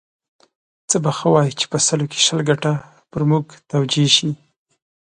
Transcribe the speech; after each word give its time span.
څه 0.89 0.97
به 1.03 1.11
ښه 1.17 1.27
وای 1.33 1.49
چې 1.59 1.65
په 1.71 1.77
سلو 1.87 2.05
کې 2.11 2.19
شل 2.25 2.39
ګټه 2.49 2.71
پر 3.11 3.21
موږ 3.29 3.45
توجیه 3.71 4.09
شي. 4.17 4.29